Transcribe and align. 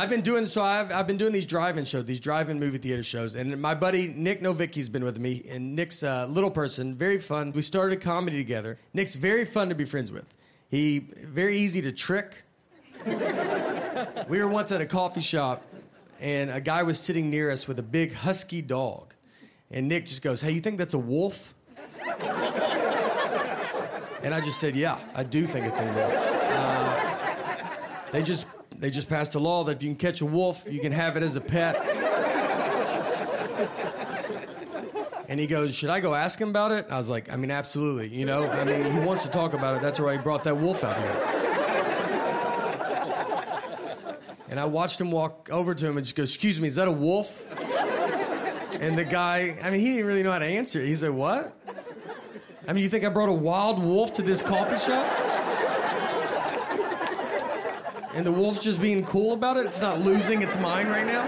I've 0.00 0.08
been 0.08 0.22
doing 0.22 0.46
so. 0.46 0.62
I've, 0.62 0.90
I've 0.90 1.06
been 1.06 1.18
doing 1.18 1.34
these 1.34 1.44
drive-in 1.44 1.84
shows, 1.84 2.06
these 2.06 2.20
drive-in 2.20 2.58
movie 2.58 2.78
theater 2.78 3.02
shows, 3.02 3.34
and 3.36 3.60
my 3.60 3.74
buddy 3.74 4.08
Nick 4.16 4.40
Novicki's 4.40 4.88
been 4.88 5.04
with 5.04 5.18
me. 5.18 5.44
And 5.50 5.76
Nick's 5.76 6.02
a 6.02 6.24
little 6.24 6.50
person, 6.50 6.94
very 6.94 7.18
fun. 7.18 7.52
We 7.52 7.60
started 7.60 7.98
a 7.98 8.00
comedy 8.00 8.38
together. 8.38 8.78
Nick's 8.94 9.14
very 9.14 9.44
fun 9.44 9.68
to 9.68 9.74
be 9.74 9.84
friends 9.84 10.10
with. 10.10 10.24
He 10.70 11.00
very 11.00 11.54
easy 11.58 11.82
to 11.82 11.92
trick. 11.92 12.44
we 13.04 14.42
were 14.42 14.48
once 14.48 14.72
at 14.72 14.80
a 14.80 14.86
coffee 14.86 15.20
shop, 15.20 15.66
and 16.18 16.50
a 16.50 16.62
guy 16.62 16.82
was 16.82 16.98
sitting 16.98 17.28
near 17.28 17.50
us 17.50 17.68
with 17.68 17.78
a 17.78 17.82
big 17.82 18.14
husky 18.14 18.62
dog, 18.62 19.12
and 19.70 19.86
Nick 19.86 20.06
just 20.06 20.22
goes, 20.22 20.40
"Hey, 20.40 20.52
you 20.52 20.60
think 20.60 20.78
that's 20.78 20.94
a 20.94 20.98
wolf?" 20.98 21.54
And 24.22 24.32
I 24.32 24.40
just 24.40 24.60
said, 24.60 24.76
"Yeah, 24.76 24.96
I 25.14 25.24
do 25.24 25.46
think 25.46 25.66
it's 25.66 25.80
a 25.80 25.84
wolf." 25.84 26.14
Uh, 26.14 28.10
they 28.12 28.22
just 28.22 28.46
they 28.80 28.88
just 28.88 29.08
passed 29.08 29.34
a 29.34 29.38
law 29.38 29.62
that 29.64 29.76
if 29.76 29.82
you 29.82 29.90
can 29.90 29.96
catch 29.96 30.22
a 30.22 30.26
wolf, 30.26 30.66
you 30.70 30.80
can 30.80 30.90
have 30.90 31.16
it 31.18 31.22
as 31.22 31.36
a 31.36 31.40
pet. 31.40 31.76
And 35.28 35.38
he 35.38 35.46
goes, 35.46 35.74
Should 35.74 35.90
I 35.90 36.00
go 36.00 36.14
ask 36.14 36.40
him 36.40 36.48
about 36.48 36.72
it? 36.72 36.86
I 36.90 36.96
was 36.96 37.08
like, 37.08 37.32
I 37.32 37.36
mean, 37.36 37.52
absolutely. 37.52 38.08
You 38.08 38.24
know, 38.24 38.50
I 38.50 38.64
mean, 38.64 38.90
he 38.90 38.98
wants 38.98 39.22
to 39.22 39.28
talk 39.30 39.52
about 39.52 39.76
it. 39.76 39.82
That's 39.82 40.00
why 40.00 40.12
he 40.12 40.18
brought 40.18 40.42
that 40.44 40.56
wolf 40.56 40.82
out 40.82 40.96
here. 40.96 41.36
And 44.48 44.58
I 44.58 44.64
watched 44.64 45.00
him 45.00 45.12
walk 45.12 45.48
over 45.52 45.74
to 45.74 45.86
him 45.86 45.96
and 45.98 46.04
just 46.04 46.16
go, 46.16 46.24
Excuse 46.24 46.58
me, 46.60 46.66
is 46.66 46.76
that 46.76 46.88
a 46.88 46.92
wolf? 46.92 47.46
And 48.80 48.98
the 48.98 49.04
guy, 49.04 49.58
I 49.62 49.70
mean, 49.70 49.80
he 49.80 49.90
didn't 49.90 50.06
really 50.06 50.22
know 50.22 50.32
how 50.32 50.38
to 50.38 50.46
answer. 50.46 50.80
He 50.80 50.96
said, 50.96 51.10
What? 51.10 51.54
I 52.66 52.72
mean, 52.72 52.82
you 52.82 52.88
think 52.88 53.04
I 53.04 53.10
brought 53.10 53.28
a 53.28 53.32
wild 53.32 53.80
wolf 53.80 54.14
to 54.14 54.22
this 54.22 54.42
coffee 54.42 54.78
shop? 54.78 55.29
And 58.14 58.26
the 58.26 58.32
wolf's 58.32 58.58
just 58.58 58.80
being 58.80 59.04
cool 59.04 59.32
about 59.32 59.56
it? 59.56 59.66
It's 59.66 59.80
not 59.80 60.00
losing 60.00 60.42
its 60.42 60.58
mind 60.58 60.88
right 60.88 61.06
now? 61.06 61.22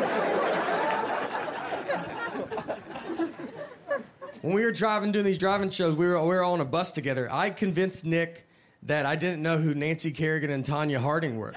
When 4.42 4.54
we 4.54 4.64
were 4.64 4.72
driving, 4.72 5.12
doing 5.12 5.24
these 5.24 5.38
driving 5.38 5.70
shows, 5.70 5.94
we 5.94 6.04
were, 6.06 6.20
we 6.20 6.26
were 6.26 6.42
on 6.42 6.60
a 6.60 6.64
bus 6.64 6.90
together. 6.90 7.28
I 7.30 7.50
convinced 7.50 8.04
Nick 8.04 8.44
that 8.82 9.06
I 9.06 9.14
didn't 9.14 9.40
know 9.40 9.56
who 9.56 9.74
Nancy 9.74 10.10
Kerrigan 10.10 10.50
and 10.50 10.64
Tonya 10.64 10.98
Harding 10.98 11.36
were. 11.36 11.54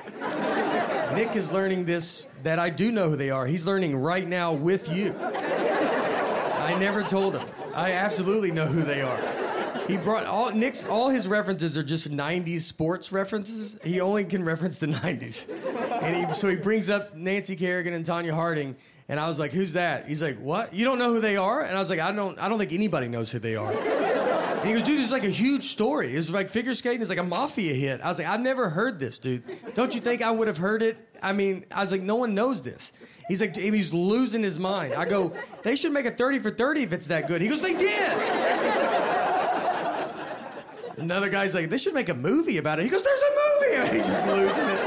Nick 1.16 1.36
is 1.36 1.52
learning 1.52 1.86
this, 1.86 2.28
that 2.44 2.60
I 2.60 2.70
do 2.70 2.92
know 2.92 3.10
who 3.10 3.16
they 3.16 3.32
are. 3.32 3.48
He's 3.48 3.66
learning 3.66 3.96
right 3.96 4.28
now 4.28 4.54
with 4.54 4.96
you. 4.96 5.16
I 5.20 6.78
never 6.80 7.02
told 7.02 7.36
him. 7.36 7.48
I 7.74 7.94
absolutely 7.94 8.52
know 8.52 8.68
who 8.68 8.84
they 8.84 9.02
are. 9.02 9.45
He 9.88 9.98
brought 9.98 10.26
all 10.26 10.52
Nick's 10.52 10.86
all 10.86 11.10
his 11.10 11.28
references 11.28 11.78
are 11.78 11.84
just 11.84 12.12
90s 12.12 12.62
sports 12.62 13.12
references. 13.12 13.78
He 13.84 14.02
only 14.02 14.26
can 14.26 14.44
reference 14.44 14.80
the 14.80 14.88
90s. 14.88 15.48
And 16.02 16.16
he, 16.16 16.34
so 16.34 16.48
he 16.48 16.56
brings 16.56 16.90
up 16.90 17.16
Nancy 17.16 17.56
Kerrigan 17.56 17.94
and 17.94 18.06
Tonya 18.06 18.32
Harding 18.32 18.76
and 19.08 19.20
I 19.20 19.28
was 19.28 19.40
like, 19.40 19.52
"Who's 19.52 19.74
that?" 19.74 20.08
He's 20.08 20.22
like, 20.22 20.40
"What? 20.40 20.74
You 20.74 20.86
don't 20.86 20.98
know 20.98 21.14
who 21.14 21.22
they 21.22 21.38
are?" 21.38 21.62
And 21.62 21.76
I 21.76 21.80
was 21.80 21.90
like, 21.90 22.00
"I 22.00 22.12
don't 22.12 22.40
I 22.40 22.50
don't 22.50 22.58
think 22.58 22.74
anybody 22.74 23.08
knows 23.08 23.32
who 23.32 23.40
they 23.40 23.56
are." 23.56 23.72
And 23.72 24.68
he 24.68 24.74
goes, 24.74 24.84
"Dude, 24.84 25.00
it's 25.00 25.12
like 25.12 25.24
a 25.24 25.30
huge 25.30 25.66
story. 25.66 26.08
It's 26.08 26.30
like 26.30 26.50
figure 26.50 26.74
skating 26.74 27.02
is 27.02 27.10
like 27.10 27.20
a 27.20 27.24
mafia 27.24 27.74
hit." 27.74 28.02
I 28.02 28.08
was 28.08 28.18
like, 28.18 28.28
"I've 28.28 28.42
never 28.42 28.70
heard 28.70 29.00
this, 29.00 29.20
dude. 29.20 29.44
Don't 29.76 29.94
you 29.94 30.02
think 30.02 30.22
I 30.22 30.32
would 30.32 30.48
have 30.48 30.58
heard 30.58 30.82
it?" 30.82 30.98
I 31.22 31.34
mean, 31.34 31.66
I 31.72 31.82
was 31.82 31.92
like, 31.92 32.02
"No 32.02 32.16
one 32.16 32.34
knows 32.34 32.64
this." 32.64 32.94
He's 33.28 33.42
like, 33.42 33.56
he's 33.56 33.92
losing 33.92 34.44
his 34.44 34.60
mind. 34.60 34.94
I 34.94 35.06
go, 35.06 35.34
"They 35.64 35.76
should 35.76 35.92
make 35.92 36.06
a 36.06 36.12
30 36.12 36.40
for 36.40 36.52
30 36.52 36.84
if 36.84 36.94
it's 36.94 37.08
that 37.08 37.28
good." 37.28 37.42
He 37.42 37.48
goes, 37.48 37.62
"They 37.62 37.74
did." 37.74 39.15
Another 40.98 41.30
guy's 41.30 41.54
like, 41.54 41.70
they 41.70 41.78
should 41.78 41.94
make 41.94 42.10
a 42.10 42.14
movie 42.14 42.58
about 42.58 42.80
it. 42.80 42.84
He 42.84 42.90
goes, 42.90 43.04
there's 43.04 43.22
a 43.22 43.32
movie. 43.32 43.96
He's 43.98 44.08
just 44.08 44.26
losing 44.28 44.70
it. 44.70 44.86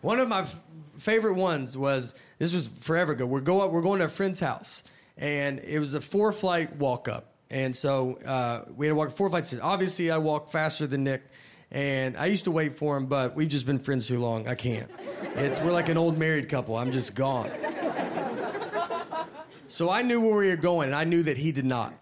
One 0.00 0.20
of 0.20 0.28
my 0.28 0.40
f- 0.40 0.62
favorite 0.96 1.34
ones 1.34 1.76
was 1.76 2.14
this 2.38 2.54
was 2.54 2.68
forever 2.68 3.12
ago. 3.12 3.26
We're 3.26 3.40
go 3.40 3.60
up, 3.64 3.70
we're 3.72 3.82
going 3.82 3.98
to 4.00 4.06
a 4.06 4.08
friend's 4.08 4.40
house, 4.40 4.82
and 5.16 5.58
it 5.60 5.78
was 5.78 5.94
a 5.94 6.00
four 6.00 6.32
flight 6.32 6.76
walk 6.76 7.08
up, 7.08 7.34
and 7.50 7.74
so 7.74 8.16
uh, 8.24 8.64
we 8.76 8.86
had 8.86 8.92
to 8.92 8.96
walk 8.96 9.10
four 9.10 9.28
flights. 9.28 9.54
Obviously, 9.60 10.10
I 10.10 10.18
walk 10.18 10.50
faster 10.50 10.86
than 10.86 11.04
Nick. 11.04 11.22
And 11.70 12.16
I 12.16 12.26
used 12.26 12.44
to 12.44 12.50
wait 12.50 12.76
for 12.76 12.96
him, 12.96 13.04
but 13.06 13.36
we've 13.36 13.48
just 13.48 13.66
been 13.66 13.78
friends 13.78 14.08
too 14.08 14.18
long. 14.18 14.48
I 14.48 14.54
can't. 14.54 14.90
It's 15.34 15.60
we're 15.60 15.70
like 15.72 15.90
an 15.90 15.98
old 15.98 16.16
married 16.16 16.48
couple. 16.48 16.78
I'm 16.78 16.92
just 16.92 17.14
gone. 17.14 17.50
So 19.66 19.90
I 19.90 20.00
knew 20.00 20.18
where 20.18 20.38
we 20.38 20.48
were 20.48 20.56
going, 20.56 20.86
and 20.86 20.94
I 20.94 21.04
knew 21.04 21.22
that 21.24 21.36
he 21.36 21.52
did 21.52 21.66
not. 21.66 21.92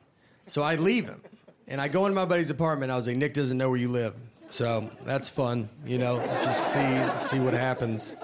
So 0.46 0.62
I 0.62 0.76
leave 0.76 1.06
him, 1.06 1.20
and 1.66 1.80
I 1.80 1.88
go 1.88 2.06
into 2.06 2.14
my 2.14 2.24
buddy's 2.24 2.50
apartment. 2.50 2.92
I 2.92 2.96
was 2.96 3.06
like, 3.06 3.16
Nick 3.16 3.34
doesn't 3.34 3.58
know 3.58 3.68
where 3.68 3.78
you 3.78 3.88
live, 3.88 4.14
so 4.48 4.90
that's 5.04 5.28
fun, 5.28 5.68
you 5.84 5.98
know. 5.98 6.18
Just 6.44 6.72
see 6.72 7.18
see 7.18 7.40
what 7.40 7.52
happens. 7.52 8.14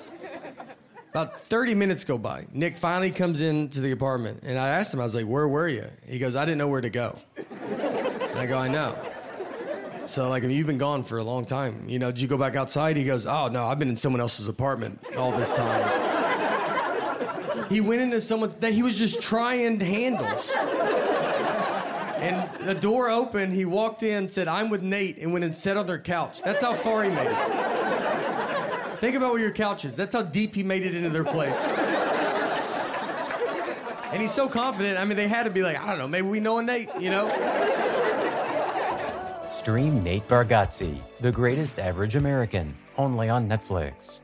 About 1.11 1.37
30 1.37 1.75
minutes 1.75 2.05
go 2.05 2.17
by. 2.17 2.47
Nick 2.53 2.77
finally 2.77 3.11
comes 3.11 3.43
into 3.43 3.81
the 3.81 3.91
apartment, 3.91 4.45
and 4.45 4.59
I 4.59 4.69
asked 4.69 4.95
him, 4.95 5.01
I 5.01 5.03
was 5.03 5.15
like, 5.15 5.27
"Where 5.27 5.47
were 5.47 5.69
you?" 5.69 5.85
He 6.07 6.19
goes, 6.19 6.37
"I 6.37 6.45
didn't 6.45 6.59
know 6.59 6.69
where 6.69 6.81
to 6.81 6.91
go." 6.91 7.19
And 7.37 8.39
I 8.39 8.47
go, 8.47 8.57
"I 8.57 8.69
know." 8.69 8.97
So 10.07 10.29
like, 10.29 10.43
you've 10.43 10.67
been 10.67 10.79
gone 10.79 11.03
for 11.03 11.19
a 11.19 11.25
long 11.25 11.45
time. 11.45 11.85
You 11.87 11.99
know, 11.99 12.11
did 12.11 12.21
you 12.21 12.29
go 12.29 12.39
back 12.39 12.57
outside? 12.57 12.97
He 12.97 13.05
goes, 13.05 13.27
"Oh 13.27 13.49
no, 13.49 13.67
I've 13.67 13.79
been 13.79 13.89
in 13.89 13.97
someone 13.97 14.21
else's 14.21 14.49
apartment 14.49 15.01
all 15.19 15.33
this 15.33 15.51
time." 15.51 15.83
he 17.69 17.81
went 17.81 18.01
into 18.01 18.21
someone's 18.21 18.55
that 18.57 18.73
he 18.73 18.83
was 18.83 18.95
just 18.95 19.21
trying 19.21 19.81
handles. 19.81 20.53
And 22.23 22.69
the 22.69 22.75
door 22.75 23.11
opened, 23.11 23.53
he 23.53 23.65
walked 23.65 24.05
in, 24.05 24.29
said, 24.29 24.47
I'm 24.47 24.71
with 24.71 24.81
Nate, 24.81 25.19
and 25.19 25.33
went 25.33 25.45
and 25.45 25.53
sat 25.53 25.77
on 25.77 25.87
their 25.87 25.99
couch. 25.99 26.41
That's 26.43 26.63
how 26.63 26.73
far 26.73 27.03
he 27.03 27.11
made 27.11 27.27
it. 27.27 29.01
Think 29.01 29.17
about 29.17 29.33
where 29.33 29.41
your 29.41 29.51
couch 29.51 29.85
is. 29.85 29.97
That's 29.97 30.15
how 30.15 30.23
deep 30.23 30.55
he 30.55 30.63
made 30.63 30.85
it 30.85 30.95
into 30.95 31.11
their 31.11 31.25
place. 31.25 31.65
And 34.13 34.23
he's 34.23 34.31
so 34.31 34.49
confident. 34.49 35.01
I 35.01 35.05
mean, 35.05 35.17
they 35.17 35.27
had 35.27 35.43
to 35.45 35.51
be 35.51 35.65
like, 35.65 35.81
I 35.81 35.89
don't 35.89 35.99
know, 35.99 36.07
maybe 36.07 36.29
we 36.29 36.39
know 36.39 36.59
a 36.59 36.63
Nate, 36.63 36.91
you 37.01 37.11
know? 37.11 37.29
Stream 39.51 40.05
Nate 40.05 40.29
Bargatze, 40.29 41.01
The 41.21 41.33
Greatest 41.33 41.81
Average 41.81 42.15
American, 42.15 42.73
only 42.99 43.31
on 43.31 43.49
Netflix. 43.49 44.21